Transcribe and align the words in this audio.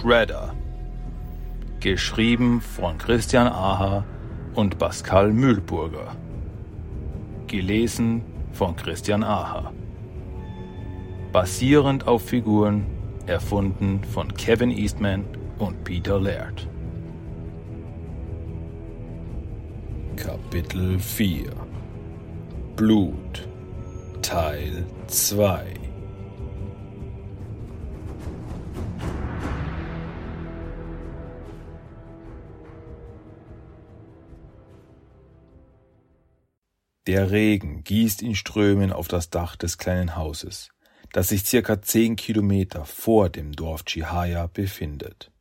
Shredder. 0.00 0.54
Geschrieben 1.80 2.60
von 2.60 2.98
Christian 2.98 3.48
Aha 3.48 4.04
und 4.54 4.78
Pascal 4.78 5.32
Mühlburger. 5.32 6.14
Gelesen 7.48 8.22
von 8.52 8.76
Christian 8.76 9.24
Aha. 9.24 9.72
Basierend 11.32 12.06
auf 12.06 12.22
Figuren 12.22 12.86
erfunden 13.26 14.04
von 14.04 14.32
Kevin 14.34 14.70
Eastman 14.70 15.24
und 15.58 15.82
Peter 15.82 16.20
Laird. 16.20 16.68
Kapitel 20.14 21.00
4 21.00 21.50
Blut 22.76 23.48
Teil 24.22 24.84
2 25.08 25.77
Der 37.08 37.30
Regen 37.30 37.84
gießt 37.84 38.20
in 38.20 38.34
Strömen 38.34 38.92
auf 38.92 39.08
das 39.08 39.30
Dach 39.30 39.56
des 39.56 39.78
kleinen 39.78 40.14
Hauses, 40.14 40.68
das 41.14 41.28
sich 41.28 41.46
circa 41.46 41.80
zehn 41.80 42.16
Kilometer 42.16 42.84
vor 42.84 43.30
dem 43.30 43.52
Dorf 43.52 43.86
Chihaya 43.86 44.46
befindet. 44.48 45.32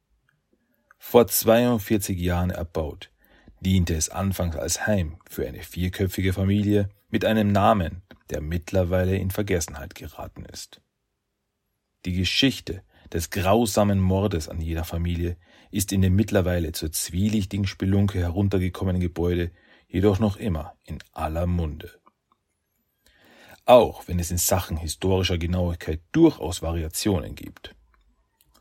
Vor 0.97 1.27
42 1.27 2.17
Jahren 2.17 2.51
erbaut, 2.51 3.11
diente 3.59 3.95
es 3.95 4.07
anfangs 4.07 4.55
als 4.55 4.87
Heim 4.87 5.17
für 5.29 5.45
eine 5.45 5.61
vierköpfige 5.61 6.31
Familie 6.31 6.87
mit 7.09 7.25
einem 7.25 7.51
Namen, 7.51 8.01
der 8.29 8.39
mittlerweile 8.39 9.17
in 9.17 9.29
Vergessenheit 9.29 9.93
geraten 9.93 10.45
ist. 10.45 10.79
Die 12.05 12.13
Geschichte 12.13 12.81
des 13.11 13.29
grausamen 13.29 13.99
Mordes 13.99 14.47
an 14.47 14.61
jeder 14.61 14.85
Familie 14.85 15.35
ist 15.71 15.91
in 15.91 16.01
dem 16.01 16.15
mittlerweile 16.15 16.71
zur 16.71 16.93
zwielichtigen 16.93 17.67
Spelunke 17.67 18.19
heruntergekommenen 18.19 19.01
Gebäude 19.01 19.51
jedoch 19.87 20.19
noch 20.19 20.37
immer 20.37 20.75
in 20.83 20.99
aller 21.13 21.47
Munde. 21.47 21.91
Auch 23.65 24.07
wenn 24.07 24.19
es 24.19 24.31
in 24.31 24.37
Sachen 24.37 24.77
historischer 24.77 25.37
Genauigkeit 25.37 26.01
durchaus 26.11 26.61
Variationen 26.61 27.35
gibt. 27.35 27.75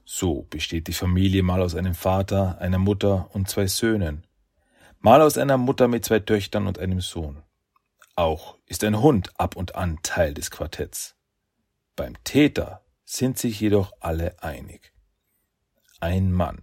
So 0.05 0.43
besteht 0.43 0.89
die 0.89 0.93
Familie 0.93 1.43
mal 1.43 1.61
aus 1.63 1.75
einem 1.75 1.95
Vater, 1.95 2.59
einer 2.61 2.79
Mutter 2.79 3.29
und 3.33 3.49
zwei 3.49 3.67
Söhnen, 3.67 4.25
mal 5.01 5.21
aus 5.21 5.37
einer 5.37 5.59
Mutter 5.59 5.89
mit 5.89 6.05
zwei 6.05 6.21
Töchtern 6.21 6.67
und 6.67 6.79
einem 6.79 7.01
Sohn. 7.01 7.43
Auch 8.15 8.57
ist 8.67 8.83
ein 8.85 9.01
Hund 9.01 9.31
ab 9.39 9.57
und 9.57 9.75
an 9.75 9.99
Teil 10.03 10.33
des 10.33 10.51
Quartetts. 10.51 11.17
Beim 11.97 12.15
Täter 12.25 12.83
sind 13.05 13.39
sich 13.39 13.61
jedoch 13.61 13.93
alle 14.01 14.43
einig. 14.43 14.93
Ein 16.01 16.33
Mann, 16.33 16.63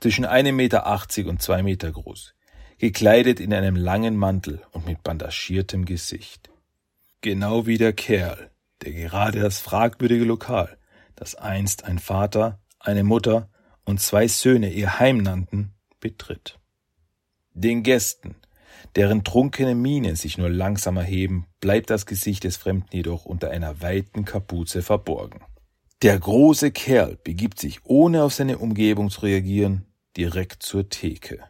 zwischen 0.00 0.24
einem 0.24 0.56
Meter 0.56 0.86
achtzig 0.86 1.26
und 1.26 1.42
zwei 1.42 1.62
Meter 1.62 1.90
groß, 1.90 2.34
gekleidet 2.78 3.40
in 3.40 3.54
einem 3.54 3.76
langen 3.76 4.16
Mantel 4.16 4.62
und 4.72 4.86
mit 4.86 5.02
bandagiertem 5.02 5.84
Gesicht. 5.84 6.50
Genau 7.20 7.66
wie 7.66 7.78
der 7.78 7.92
Kerl, 7.92 8.50
der 8.82 8.92
gerade 8.92 9.40
das 9.40 9.58
fragwürdige 9.58 10.24
Lokal, 10.24 10.76
das 11.14 11.34
einst 11.34 11.84
ein 11.84 11.98
Vater, 11.98 12.60
eine 12.78 13.04
Mutter 13.04 13.48
und 13.84 14.00
zwei 14.00 14.28
Söhne 14.28 14.70
ihr 14.70 14.98
Heim 14.98 15.18
nannten, 15.18 15.72
betritt. 16.00 16.58
Den 17.54 17.82
Gästen, 17.82 18.36
deren 18.96 19.24
trunkene 19.24 19.74
Mienen 19.74 20.14
sich 20.16 20.36
nur 20.36 20.50
langsam 20.50 20.98
erheben, 20.98 21.46
bleibt 21.60 21.88
das 21.88 22.04
Gesicht 22.04 22.44
des 22.44 22.56
Fremden 22.56 22.94
jedoch 22.94 23.24
unter 23.24 23.50
einer 23.50 23.80
weiten 23.80 24.24
Kapuze 24.24 24.82
verborgen. 24.82 25.40
Der 26.02 26.18
große 26.18 26.72
Kerl 26.72 27.16
begibt 27.24 27.58
sich, 27.58 27.80
ohne 27.84 28.22
auf 28.22 28.34
seine 28.34 28.58
Umgebung 28.58 29.08
zu 29.08 29.22
reagieren, 29.22 29.86
direkt 30.16 30.62
zur 30.62 30.90
Theke. 30.90 31.42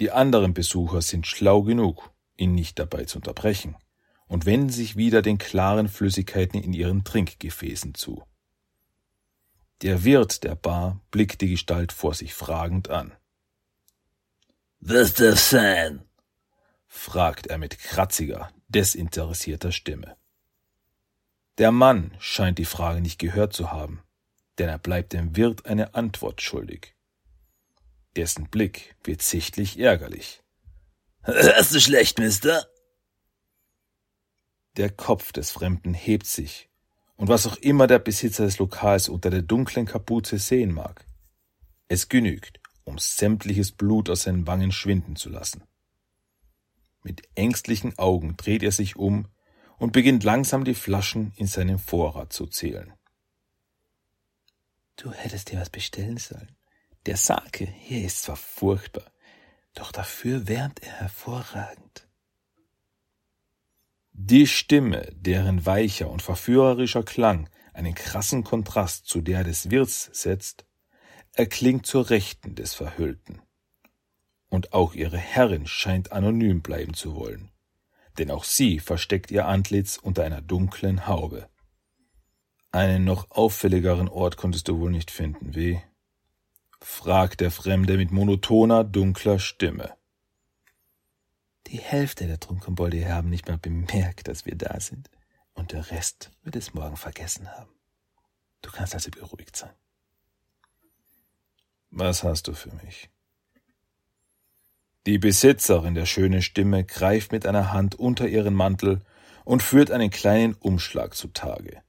Die 0.00 0.12
anderen 0.12 0.54
Besucher 0.54 1.02
sind 1.02 1.26
schlau 1.26 1.62
genug, 1.62 2.12
ihn 2.36 2.54
nicht 2.54 2.78
dabei 2.78 3.04
zu 3.04 3.18
unterbrechen, 3.18 3.76
und 4.26 4.46
wenden 4.46 4.70
sich 4.70 4.96
wieder 4.96 5.22
den 5.22 5.38
klaren 5.38 5.88
Flüssigkeiten 5.88 6.62
in 6.62 6.72
ihren 6.72 7.02
Trinkgefäßen 7.02 7.94
zu. 7.94 8.22
Der 9.82 10.04
Wirt 10.04 10.44
der 10.44 10.54
Bar 10.54 11.00
blickt 11.10 11.40
die 11.40 11.50
Gestalt 11.50 11.92
vor 11.92 12.14
sich 12.14 12.34
fragend 12.34 12.90
an. 12.90 13.12
Was 14.80 15.14
das 15.14 15.50
sein? 15.50 16.04
fragt 16.86 17.48
er 17.48 17.58
mit 17.58 17.78
kratziger, 17.78 18.50
desinteressierter 18.68 19.72
Stimme. 19.72 20.16
Der 21.58 21.72
Mann 21.72 22.14
scheint 22.20 22.58
die 22.58 22.64
Frage 22.64 23.00
nicht 23.00 23.18
gehört 23.18 23.52
zu 23.52 23.72
haben, 23.72 24.02
denn 24.58 24.68
er 24.68 24.78
bleibt 24.78 25.12
dem 25.12 25.36
Wirt 25.36 25.66
eine 25.66 25.94
Antwort 25.94 26.40
schuldig. 26.40 26.94
Dessen 28.18 28.48
Blick 28.48 28.96
wird 29.04 29.22
sichtlich 29.22 29.78
ärgerlich. 29.78 30.42
Hörst 31.22 31.72
du 31.72 31.78
schlecht, 31.78 32.18
Mister? 32.18 32.66
Der 34.76 34.90
Kopf 34.90 35.30
des 35.30 35.52
Fremden 35.52 35.94
hebt 35.94 36.26
sich, 36.26 36.68
und 37.14 37.28
was 37.28 37.46
auch 37.46 37.54
immer 37.58 37.86
der 37.86 38.00
Besitzer 38.00 38.44
des 38.44 38.58
Lokals 38.58 39.08
unter 39.08 39.30
der 39.30 39.42
dunklen 39.42 39.86
Kapuze 39.86 40.40
sehen 40.40 40.72
mag, 40.72 41.06
es 41.86 42.08
genügt, 42.08 42.58
um 42.82 42.98
sämtliches 42.98 43.70
Blut 43.70 44.10
aus 44.10 44.22
seinen 44.22 44.48
Wangen 44.48 44.72
schwinden 44.72 45.14
zu 45.14 45.28
lassen. 45.28 45.62
Mit 47.04 47.22
ängstlichen 47.36 48.00
Augen 48.00 48.36
dreht 48.36 48.64
er 48.64 48.72
sich 48.72 48.96
um 48.96 49.28
und 49.76 49.92
beginnt 49.92 50.24
langsam 50.24 50.64
die 50.64 50.74
Flaschen 50.74 51.32
in 51.36 51.46
seinem 51.46 51.78
Vorrat 51.78 52.32
zu 52.32 52.46
zählen. 52.46 52.92
Du 54.96 55.12
hättest 55.12 55.52
dir 55.52 55.60
was 55.60 55.70
bestellen 55.70 56.16
sollen. 56.16 56.57
Der 57.08 57.16
Sake 57.16 57.64
hier 57.64 58.04
ist 58.04 58.24
zwar 58.24 58.36
furchtbar, 58.36 59.10
doch 59.72 59.92
dafür 59.92 60.46
wärmt 60.46 60.82
er 60.82 60.92
hervorragend. 60.92 62.06
Die 64.12 64.46
Stimme, 64.46 65.10
deren 65.14 65.64
weicher 65.64 66.10
und 66.10 66.20
verführerischer 66.20 67.02
Klang 67.02 67.48
einen 67.72 67.94
krassen 67.94 68.44
Kontrast 68.44 69.06
zu 69.06 69.22
der 69.22 69.42
des 69.42 69.70
Wirts 69.70 70.10
setzt, 70.12 70.66
erklingt 71.32 71.86
zur 71.86 72.10
Rechten 72.10 72.54
des 72.54 72.74
Verhüllten. 72.74 73.40
Und 74.50 74.74
auch 74.74 74.92
ihre 74.92 75.16
Herrin 75.16 75.66
scheint 75.66 76.12
anonym 76.12 76.60
bleiben 76.60 76.92
zu 76.92 77.14
wollen, 77.14 77.50
denn 78.18 78.30
auch 78.30 78.44
sie 78.44 78.80
versteckt 78.80 79.30
ihr 79.30 79.46
Antlitz 79.46 79.96
unter 79.96 80.24
einer 80.24 80.42
dunklen 80.42 81.06
Haube. 81.06 81.48
Einen 82.70 83.06
noch 83.06 83.30
auffälligeren 83.30 84.10
Ort 84.10 84.36
konntest 84.36 84.68
du 84.68 84.78
wohl 84.78 84.90
nicht 84.90 85.10
finden, 85.10 85.54
wie? 85.54 85.80
Fragt 86.80 87.40
der 87.40 87.50
Fremde 87.50 87.96
mit 87.96 88.10
monotoner, 88.10 88.84
dunkler 88.84 89.38
Stimme. 89.38 89.94
Die 91.66 91.78
Hälfte 91.78 92.26
der 92.26 92.40
Trunkenbolde 92.40 93.12
haben 93.12 93.28
nicht 93.28 93.48
mal 93.48 93.58
bemerkt, 93.58 94.28
dass 94.28 94.46
wir 94.46 94.56
da 94.56 94.80
sind, 94.80 95.10
und 95.54 95.72
der 95.72 95.90
Rest 95.90 96.30
wird 96.42 96.56
es 96.56 96.72
morgen 96.72 96.96
vergessen 96.96 97.48
haben. 97.50 97.70
Du 98.62 98.70
kannst 98.70 98.94
also 98.94 99.10
beruhigt 99.10 99.56
sein. 99.56 99.74
Was 101.90 102.22
hast 102.22 102.48
du 102.48 102.54
für 102.54 102.72
mich? 102.76 103.10
Die 105.06 105.18
Besitzerin 105.18 105.94
der 105.94 106.06
schönen 106.06 106.42
Stimme 106.42 106.84
greift 106.84 107.32
mit 107.32 107.46
einer 107.46 107.72
Hand 107.72 107.94
unter 107.94 108.28
ihren 108.28 108.54
Mantel 108.54 109.00
und 109.44 109.62
führt 109.62 109.90
einen 109.90 110.10
kleinen 110.10 110.54
Umschlag 110.54 111.14
zutage. 111.14 111.82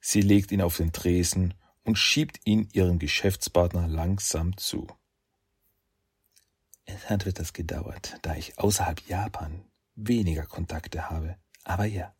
Sie 0.00 0.20
legt 0.20 0.52
ihn 0.52 0.60
auf 0.60 0.76
den 0.76 0.92
Tresen 0.92 1.54
und 1.84 1.96
schiebt 1.96 2.40
ihn 2.44 2.68
ihrem 2.72 2.98
Geschäftspartner 2.98 3.88
langsam 3.88 4.56
zu. 4.56 4.86
Es 6.84 7.08
hat 7.08 7.26
etwas 7.26 7.52
gedauert, 7.52 8.18
da 8.22 8.34
ich 8.34 8.58
außerhalb 8.58 9.00
Japan 9.08 9.64
weniger 9.94 10.46
Kontakte 10.46 11.10
habe. 11.10 11.36
Aber 11.64 11.84
ja, 11.84 12.14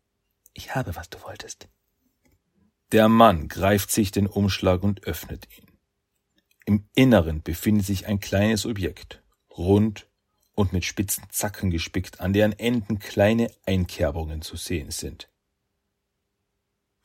ich 0.53 0.75
habe, 0.75 0.95
was 0.95 1.09
du 1.09 1.21
wolltest. 1.23 1.67
Der 2.91 3.09
Mann 3.09 3.47
greift 3.47 3.91
sich 3.91 4.11
den 4.11 4.27
Umschlag 4.27 4.83
und 4.83 5.03
öffnet 5.03 5.47
ihn. 5.57 5.67
Im 6.65 6.87
Inneren 6.95 7.41
befindet 7.41 7.85
sich 7.85 8.07
ein 8.07 8.19
kleines 8.19 8.65
Objekt, 8.65 9.21
rund 9.49 10.07
und 10.53 10.71
mit 10.71 10.85
spitzen 10.85 11.25
Zacken 11.29 11.71
gespickt, 11.71 12.21
an 12.21 12.33
deren 12.33 12.53
Enden 12.53 12.99
kleine 12.99 13.51
Einkerbungen 13.65 14.41
zu 14.41 14.55
sehen 14.55 14.91
sind. 14.91 15.29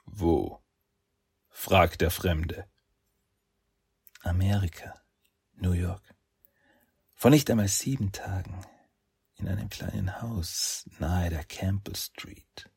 Wo? 0.04 0.60
Fragt 1.58 2.02
der 2.02 2.12
Fremde. 2.12 2.66
Amerika, 4.22 4.94
New 5.56 5.72
York. 5.72 6.14
Vor 7.14 7.32
nicht 7.32 7.50
einmal 7.50 7.66
sieben 7.66 8.12
Tagen 8.12 8.64
in 9.34 9.48
einem 9.48 9.68
kleinen 9.68 10.22
Haus 10.22 10.88
nahe 11.00 11.30
der 11.30 11.42
Campbell 11.42 11.96
Street. 11.96 12.70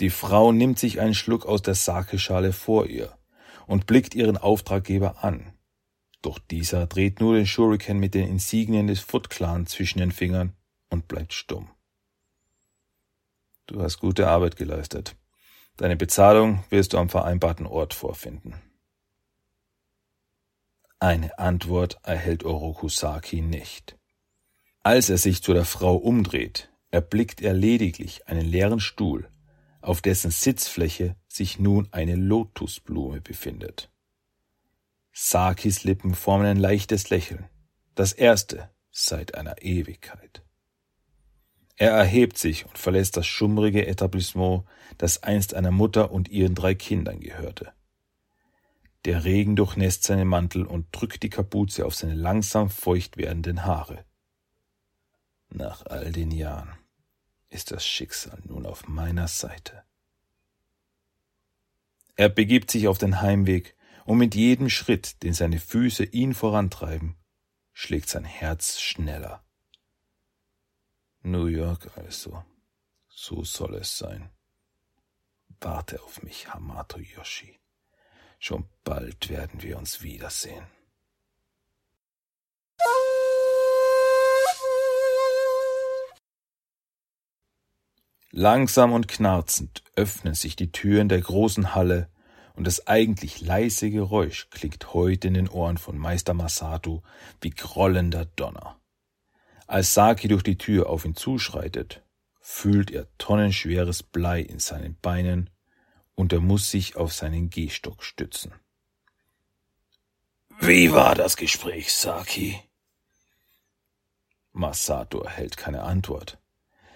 Die 0.00 0.08
Frau 0.08 0.50
nimmt 0.50 0.78
sich 0.78 0.98
einen 0.98 1.14
Schluck 1.14 1.44
aus 1.44 1.60
der 1.60 1.74
Sakeschale 1.74 2.54
vor 2.54 2.86
ihr 2.86 3.16
und 3.66 3.86
blickt 3.86 4.14
ihren 4.14 4.38
Auftraggeber 4.38 5.22
an. 5.22 5.52
Doch 6.22 6.38
dieser 6.38 6.86
dreht 6.86 7.20
nur 7.20 7.34
den 7.34 7.46
Shuriken 7.46 7.98
mit 7.98 8.14
den 8.14 8.26
Insignien 8.26 8.86
des 8.86 9.00
Foot 9.00 9.28
Clan 9.28 9.66
zwischen 9.66 9.98
den 9.98 10.10
Fingern 10.12 10.56
und 10.88 11.06
bleibt 11.06 11.34
stumm. 11.34 11.70
Du 13.66 13.82
hast 13.82 13.98
gute 13.98 14.26
Arbeit 14.26 14.56
geleistet. 14.56 15.14
Deine 15.78 15.96
Bezahlung 15.96 16.64
wirst 16.70 16.92
du 16.92 16.98
am 16.98 17.08
vereinbarten 17.08 17.64
Ort 17.64 17.94
vorfinden. 17.94 18.60
Eine 20.98 21.38
Antwort 21.38 21.98
erhält 22.02 22.44
Orokusaki 22.44 23.40
nicht. 23.40 23.96
Als 24.82 25.08
er 25.08 25.18
sich 25.18 25.40
zu 25.40 25.54
der 25.54 25.64
Frau 25.64 25.94
umdreht, 25.94 26.68
erblickt 26.90 27.40
er 27.40 27.54
lediglich 27.54 28.26
einen 28.26 28.44
leeren 28.44 28.80
Stuhl, 28.80 29.30
auf 29.80 30.02
dessen 30.02 30.32
Sitzfläche 30.32 31.14
sich 31.28 31.60
nun 31.60 31.86
eine 31.92 32.16
Lotusblume 32.16 33.20
befindet. 33.20 33.88
Sakis 35.12 35.84
Lippen 35.84 36.16
formen 36.16 36.46
ein 36.46 36.56
leichtes 36.56 37.08
Lächeln, 37.08 37.48
das 37.94 38.12
erste 38.12 38.68
seit 38.90 39.36
einer 39.36 39.62
Ewigkeit. 39.62 40.42
Er 41.78 41.92
erhebt 41.92 42.36
sich 42.36 42.66
und 42.66 42.76
verlässt 42.76 43.16
das 43.16 43.26
schummrige 43.26 43.86
Etablissement, 43.86 44.64
das 44.98 45.22
einst 45.22 45.54
einer 45.54 45.70
Mutter 45.70 46.10
und 46.10 46.28
ihren 46.28 46.56
drei 46.56 46.74
Kindern 46.74 47.20
gehörte. 47.20 47.72
Der 49.04 49.24
Regen 49.24 49.54
durchnässt 49.54 50.02
seinen 50.02 50.26
Mantel 50.26 50.66
und 50.66 50.88
drückt 50.90 51.22
die 51.22 51.30
Kapuze 51.30 51.86
auf 51.86 51.94
seine 51.94 52.14
langsam 52.14 52.68
feucht 52.68 53.16
werdenden 53.16 53.64
Haare. 53.64 54.04
Nach 55.50 55.86
all 55.86 56.10
den 56.10 56.32
Jahren 56.32 56.76
ist 57.48 57.70
das 57.70 57.86
Schicksal 57.86 58.40
nun 58.44 58.66
auf 58.66 58.88
meiner 58.88 59.28
Seite. 59.28 59.84
Er 62.16 62.28
begibt 62.28 62.72
sich 62.72 62.88
auf 62.88 62.98
den 62.98 63.20
Heimweg, 63.20 63.76
und 64.04 64.16
mit 64.16 64.34
jedem 64.34 64.70
Schritt, 64.70 65.22
den 65.22 65.34
seine 65.34 65.60
Füße 65.60 66.02
ihn 66.02 66.32
vorantreiben, 66.32 67.16
schlägt 67.74 68.08
sein 68.08 68.24
Herz 68.24 68.80
schneller. 68.80 69.44
New 71.22 71.46
York 71.46 71.90
also, 71.96 72.44
so 73.08 73.44
soll 73.44 73.74
es 73.76 73.98
sein. 73.98 74.30
Warte 75.60 76.02
auf 76.02 76.22
mich, 76.22 76.52
Hamato 76.52 77.00
Yoshi. 77.00 77.58
Schon 78.38 78.68
bald 78.84 79.28
werden 79.28 79.62
wir 79.62 79.78
uns 79.78 80.02
wiedersehen. 80.02 80.66
Langsam 88.30 88.92
und 88.92 89.08
knarzend 89.08 89.82
öffnen 89.96 90.34
sich 90.34 90.54
die 90.54 90.70
Türen 90.70 91.08
der 91.08 91.20
großen 91.20 91.74
Halle, 91.74 92.08
und 92.54 92.66
das 92.66 92.86
eigentlich 92.86 93.40
leise 93.40 93.90
Geräusch 93.90 94.48
klingt 94.50 94.92
heute 94.92 95.28
in 95.28 95.34
den 95.34 95.48
Ohren 95.48 95.78
von 95.78 95.96
Meister 95.96 96.34
Masato 96.34 97.02
wie 97.40 97.50
grollender 97.50 98.24
Donner. 98.24 98.77
Als 99.68 99.92
Saki 99.92 100.28
durch 100.28 100.42
die 100.42 100.56
Tür 100.56 100.88
auf 100.88 101.04
ihn 101.04 101.14
zuschreitet, 101.14 102.02
fühlt 102.40 102.90
er 102.90 103.06
tonnenschweres 103.18 104.02
Blei 104.02 104.40
in 104.40 104.60
seinen 104.60 104.96
Beinen 104.98 105.50
und 106.14 106.32
er 106.32 106.40
muss 106.40 106.70
sich 106.70 106.96
auf 106.96 107.12
seinen 107.12 107.50
Gehstock 107.50 108.02
stützen. 108.02 108.54
Wie 110.58 110.90
war 110.90 111.14
das 111.14 111.36
Gespräch, 111.36 111.92
Saki? 111.92 112.58
Masato 114.52 115.20
erhält 115.20 115.58
keine 115.58 115.82
Antwort. 115.82 116.38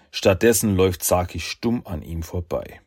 Stattdessen 0.09 0.75
läuft 0.75 1.03
Saki 1.03 1.39
stumm 1.39 1.85
an 1.85 2.01
ihm 2.01 2.23
vorbei. 2.23 2.81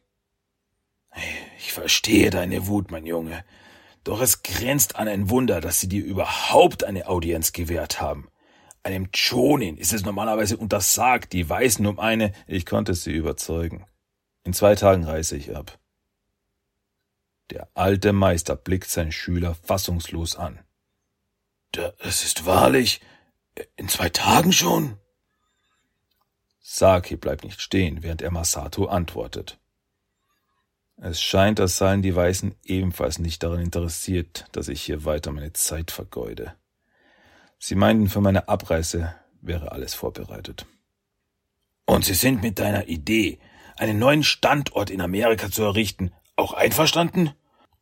Ich 1.58 1.72
verstehe 1.72 2.30
deine 2.30 2.66
Wut, 2.66 2.90
mein 2.90 3.06
Junge. 3.06 3.44
Doch 4.02 4.20
es 4.20 4.42
grenzt 4.42 4.96
an 4.96 5.06
ein 5.06 5.30
Wunder, 5.30 5.60
dass 5.60 5.78
sie 5.78 5.88
dir 5.88 6.04
überhaupt 6.04 6.82
eine 6.82 7.06
Audienz 7.06 7.52
gewährt 7.52 8.00
haben. 8.00 8.28
Einem 8.86 9.10
Chonin 9.10 9.78
ist 9.78 9.92
es 9.92 10.04
normalerweise 10.04 10.56
untersagt, 10.56 11.32
die 11.32 11.50
Weißen 11.50 11.84
um 11.86 11.98
eine. 11.98 12.32
Ich 12.46 12.64
konnte 12.66 12.94
sie 12.94 13.10
überzeugen. 13.10 13.84
In 14.44 14.52
zwei 14.52 14.76
Tagen 14.76 15.02
reise 15.02 15.36
ich 15.36 15.56
ab. 15.56 15.80
Der 17.50 17.68
alte 17.74 18.12
Meister 18.12 18.54
blickt 18.54 18.88
seinen 18.88 19.10
Schüler 19.10 19.56
fassungslos 19.56 20.36
an. 20.36 20.60
Das 21.72 22.22
ist 22.22 22.46
wahrlich 22.46 23.00
in 23.74 23.88
zwei 23.88 24.08
Tagen 24.08 24.52
schon? 24.52 24.96
Saki 26.60 27.16
bleibt 27.16 27.42
nicht 27.42 27.60
stehen, 27.60 28.04
während 28.04 28.22
er 28.22 28.30
Masato 28.30 28.86
antwortet. 28.86 29.58
Es 30.96 31.20
scheint, 31.20 31.58
als 31.58 31.76
seien 31.76 32.02
die 32.02 32.14
Weißen 32.14 32.54
ebenfalls 32.62 33.18
nicht 33.18 33.42
daran 33.42 33.62
interessiert, 33.62 34.46
dass 34.52 34.68
ich 34.68 34.80
hier 34.80 35.04
weiter 35.04 35.32
meine 35.32 35.52
Zeit 35.54 35.90
vergeude. 35.90 36.54
Sie 37.58 37.74
meinten, 37.74 38.08
für 38.08 38.20
meine 38.20 38.48
Abreise 38.48 39.14
wäre 39.40 39.72
alles 39.72 39.94
vorbereitet. 39.94 40.66
Und 41.84 42.04
Sie 42.04 42.14
sind 42.14 42.42
mit 42.42 42.58
deiner 42.58 42.88
Idee, 42.88 43.38
einen 43.76 43.98
neuen 43.98 44.22
Standort 44.22 44.90
in 44.90 45.00
Amerika 45.00 45.50
zu 45.50 45.62
errichten, 45.62 46.12
auch 46.36 46.52
einverstanden? 46.52 47.32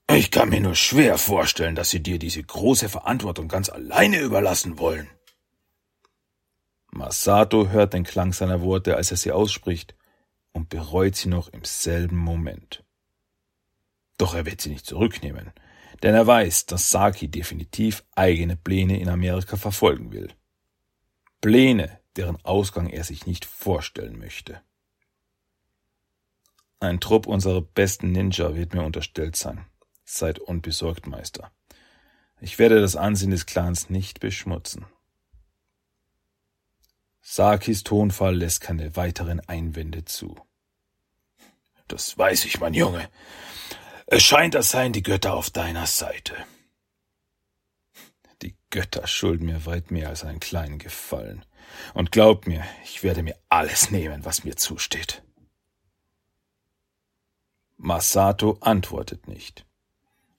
Ich 0.09 0.31
kann 0.31 0.51
mir 0.51 0.61
nur 0.61 0.75
schwer 0.75 1.19
vorstellen, 1.19 1.75
dass 1.75 1.91
Sie 1.91 2.03
dir 2.03 2.19
diese 2.19 2.43
große 2.43 2.89
Verantwortung 2.89 3.49
ganz 3.49 3.69
alleine 3.69 4.21
überlassen 4.21 4.79
wollen. 4.79 5.09
Masato 6.95 7.71
hört 7.71 7.93
den 7.93 8.05
Klang 8.05 8.33
seiner 8.33 8.61
Worte, 8.61 8.97
als 8.97 9.11
er 9.11 9.17
sie 9.17 9.33
ausspricht, 9.33 9.97
und 10.53 10.69
bereut 10.69 11.17
sie 11.17 11.29
noch 11.29 11.49
im 11.49 11.65
selben 11.65 12.17
Moment. 12.17 12.85
Doch 14.17 14.35
er 14.35 14.47
wird 14.47 14.61
sie 14.61 14.71
nicht 14.71 14.87
zurücknehmen, 14.87 15.53
denn 16.05 16.15
er 16.15 16.27
weiß, 16.27 16.67
dass 16.67 16.91
Saki 16.91 17.29
definitiv 17.29 18.05
eigene 18.15 18.57
Pläne 18.57 19.01
in 19.01 19.09
Amerika 19.09 19.57
verfolgen 19.57 20.13
will. 20.13 20.29
Pläne, 21.41 21.99
deren 22.17 22.37
Ausgang 22.45 22.91
er 22.91 23.05
sich 23.05 23.25
nicht 23.25 23.47
vorstellen 23.47 24.19
möchte. 24.19 24.61
Ein 26.79 27.01
Trupp 27.01 27.27
unserer 27.27 27.63
besten 27.63 28.13
Ninja 28.13 28.55
wird 28.55 28.75
mir 28.75 28.83
unterstellt 28.83 29.35
sein. 29.35 29.65
Seid 30.05 30.39
unbesorgt, 30.39 31.07
Meister. 31.07 31.51
Ich 32.39 32.59
werde 32.59 32.83
das 32.83 32.97
Ansehen 32.97 33.31
des 33.31 33.47
Clans 33.47 33.89
nicht 33.89 34.21
beschmutzen. 34.21 34.85
Sakis 37.23 37.83
Tonfall 37.83 38.37
lässt 38.37 38.61
keine 38.61 38.95
weiteren 38.97 39.41
Einwände 39.41 40.05
zu. 40.05 40.37
Das 41.89 42.19
weiß 42.19 42.45
ich, 42.45 42.61
mein 42.61 42.75
Junge. 42.75 43.09
Es 44.17 44.23
scheint, 44.23 44.55
als 44.55 44.71
seien 44.71 44.93
die 44.93 45.03
Götter 45.03 45.35
auf 45.35 45.51
deiner 45.51 45.89
Seite. 45.89 46.37
Die 48.43 48.55
Götter 48.71 49.09
schulden 49.09 49.47
mir 49.47 49.67
weit 49.67 49.91
mehr 49.91 50.09
als 50.09 50.23
einen 50.23 50.39
kleinen 50.39 50.79
Gefallen. 50.79 51.45
Und 51.95 52.13
glaub 52.13 52.47
mir, 52.47 52.63
ich 52.85 53.03
werde 53.03 53.25
mir 53.25 53.37
alles 53.49 53.91
nehmen, 53.91 54.25
was 54.25 54.45
mir 54.45 54.55
zusteht. 54.55 55.25
Masato 57.77 58.57
antwortet 58.61 59.27
nicht. 59.27 59.67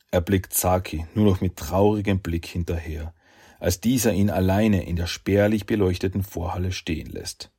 Er 0.10 0.22
blickt 0.22 0.54
Saki 0.54 1.06
nur 1.14 1.26
noch 1.26 1.42
mit 1.42 1.58
traurigem 1.58 2.22
Blick 2.22 2.46
hinterher, 2.46 3.14
als 3.60 3.82
dieser 3.82 4.14
ihn 4.14 4.30
alleine 4.30 4.86
in 4.86 4.96
der 4.96 5.08
spärlich 5.08 5.66
beleuchteten 5.66 6.24
Vorhalle 6.24 6.72
stehen 6.72 7.10
lässt. 7.10 7.52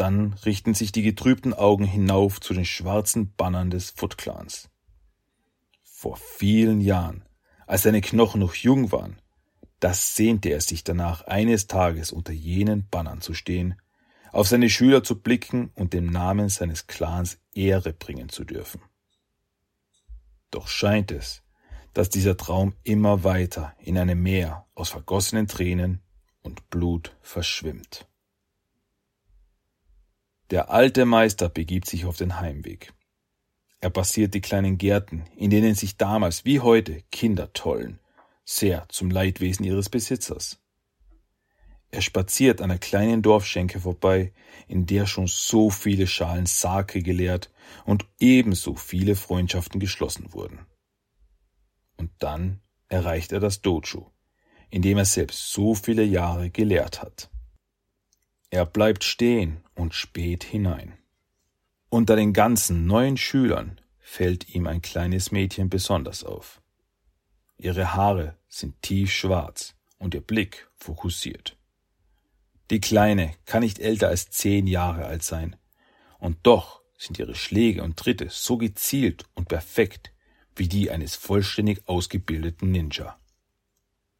Dann 0.00 0.32
richten 0.46 0.72
sich 0.72 0.92
die 0.92 1.02
getrübten 1.02 1.52
Augen 1.52 1.84
hinauf 1.84 2.40
zu 2.40 2.54
den 2.54 2.64
schwarzen 2.64 3.34
Bannern 3.34 3.68
des 3.68 3.90
Foot 3.90 4.16
Clans. 4.16 4.70
Vor 5.82 6.16
vielen 6.16 6.80
Jahren, 6.80 7.26
als 7.66 7.82
seine 7.82 8.00
Knochen 8.00 8.40
noch 8.40 8.54
jung 8.54 8.92
waren, 8.92 9.20
das 9.78 10.16
sehnte 10.16 10.48
er 10.48 10.62
sich 10.62 10.84
danach, 10.84 11.26
eines 11.26 11.66
Tages 11.66 12.12
unter 12.12 12.32
jenen 12.32 12.88
Bannern 12.88 13.20
zu 13.20 13.34
stehen, 13.34 13.78
auf 14.32 14.48
seine 14.48 14.70
Schüler 14.70 15.04
zu 15.04 15.20
blicken 15.20 15.70
und 15.74 15.92
dem 15.92 16.06
Namen 16.06 16.48
seines 16.48 16.86
Clans 16.86 17.38
Ehre 17.52 17.92
bringen 17.92 18.30
zu 18.30 18.44
dürfen. 18.44 18.80
Doch 20.50 20.68
scheint 20.68 21.10
es, 21.10 21.42
dass 21.92 22.08
dieser 22.08 22.38
Traum 22.38 22.74
immer 22.84 23.22
weiter 23.22 23.74
in 23.78 23.98
einem 23.98 24.22
Meer 24.22 24.64
aus 24.74 24.88
vergossenen 24.88 25.46
Tränen 25.46 26.00
und 26.40 26.70
Blut 26.70 27.14
verschwimmt. 27.20 28.06
Der 30.50 30.70
alte 30.70 31.04
Meister 31.04 31.48
begibt 31.48 31.88
sich 31.88 32.06
auf 32.06 32.16
den 32.16 32.40
Heimweg. 32.40 32.92
Er 33.80 33.90
passiert 33.90 34.34
die 34.34 34.40
kleinen 34.40 34.78
Gärten, 34.78 35.24
in 35.36 35.50
denen 35.50 35.74
sich 35.74 35.96
damals 35.96 36.44
wie 36.44 36.60
heute 36.60 37.02
Kinder 37.12 37.52
tollen, 37.52 38.00
sehr 38.44 38.84
zum 38.88 39.10
Leidwesen 39.10 39.64
ihres 39.64 39.88
Besitzers. 39.88 40.58
Er 41.92 42.02
spaziert 42.02 42.60
an 42.60 42.68
der 42.68 42.78
kleinen 42.78 43.22
Dorfschenke 43.22 43.80
vorbei, 43.80 44.32
in 44.68 44.86
der 44.86 45.06
schon 45.06 45.26
so 45.28 45.70
viele 45.70 46.06
Schalen 46.06 46.46
Sake 46.46 47.02
geleert 47.02 47.50
und 47.84 48.06
ebenso 48.18 48.74
viele 48.74 49.16
Freundschaften 49.16 49.80
geschlossen 49.80 50.32
wurden. 50.32 50.66
Und 51.96 52.10
dann 52.18 52.60
erreicht 52.88 53.32
er 53.32 53.40
das 53.40 53.62
Dojo, 53.62 54.12
in 54.68 54.82
dem 54.82 54.98
er 54.98 55.04
selbst 55.04 55.52
so 55.52 55.74
viele 55.74 56.04
Jahre 56.04 56.50
gelehrt 56.50 57.02
hat. 57.02 57.30
Er 58.50 58.66
bleibt 58.66 59.04
stehen 59.04 59.62
und 59.80 59.94
späht 59.94 60.44
hinein. 60.44 60.98
Unter 61.88 62.14
den 62.14 62.32
ganzen 62.32 62.86
neuen 62.86 63.16
Schülern 63.16 63.80
fällt 63.98 64.54
ihm 64.54 64.66
ein 64.66 64.82
kleines 64.82 65.32
Mädchen 65.32 65.70
besonders 65.70 66.22
auf. 66.22 66.60
Ihre 67.56 67.94
Haare 67.94 68.36
sind 68.48 68.80
tiefschwarz 68.82 69.74
und 69.98 70.14
ihr 70.14 70.20
Blick 70.20 70.68
fokussiert. 70.76 71.56
Die 72.70 72.80
Kleine 72.80 73.34
kann 73.46 73.62
nicht 73.62 73.80
älter 73.80 74.08
als 74.08 74.30
zehn 74.30 74.66
Jahre 74.66 75.06
alt 75.06 75.22
sein, 75.22 75.56
und 76.18 76.38
doch 76.42 76.82
sind 76.96 77.18
ihre 77.18 77.34
Schläge 77.34 77.82
und 77.82 77.96
Tritte 77.96 78.28
so 78.30 78.58
gezielt 78.58 79.24
und 79.34 79.48
perfekt 79.48 80.12
wie 80.54 80.68
die 80.68 80.90
eines 80.90 81.16
vollständig 81.16 81.88
ausgebildeten 81.88 82.70
Ninja. 82.70 83.18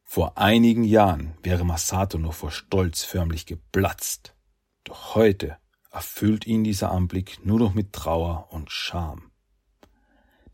Vor 0.03 0.39
einigen 0.39 0.85
Jahren 0.85 1.37
wäre 1.43 1.65
Masato 1.65 2.19
nur 2.19 2.33
vor 2.33 2.51
Stolz 2.51 3.05
förmlich 3.05 3.47
geplatzt. 3.47 4.35
Doch 4.91 5.15
heute 5.15 5.57
erfüllt 5.93 6.49
ihn 6.49 6.65
dieser 6.65 6.91
Anblick 6.91 7.47
nur 7.47 7.61
noch 7.61 7.75
mit 7.75 7.93
Trauer 7.93 8.49
und 8.53 8.73
Scham. 8.73 9.31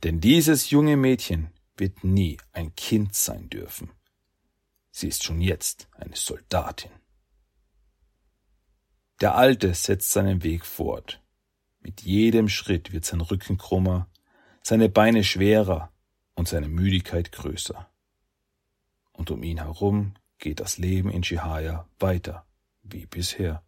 Denn 0.02 0.20
dieses 0.20 0.68
junge 0.68 0.98
Mädchen 0.98 1.54
wird 1.78 2.04
nie 2.04 2.36
ein 2.52 2.74
Kind 2.76 3.14
sein 3.14 3.48
dürfen. 3.48 3.92
Sie 4.90 5.08
ist 5.08 5.24
schon 5.24 5.40
jetzt 5.40 5.88
eine 5.92 6.14
Soldatin. 6.16 6.90
Der 9.22 9.36
Alte 9.36 9.72
setzt 9.72 10.12
seinen 10.12 10.42
Weg 10.42 10.66
fort. 10.66 11.22
Mit 11.80 12.02
jedem 12.02 12.50
Schritt 12.50 12.92
wird 12.92 13.06
sein 13.06 13.22
Rücken 13.22 13.56
krummer, 13.56 14.06
seine 14.62 14.90
Beine 14.90 15.24
schwerer 15.24 15.94
und 16.34 16.46
seine 16.46 16.68
Müdigkeit 16.68 17.32
größer. 17.32 17.90
Und 19.12 19.30
um 19.30 19.42
ihn 19.42 19.62
herum 19.62 20.12
geht 20.36 20.60
das 20.60 20.76
Leben 20.76 21.08
in 21.08 21.22
Chihaya 21.22 21.88
weiter 21.98 22.46
wie 22.82 23.06
bisher. 23.06 23.65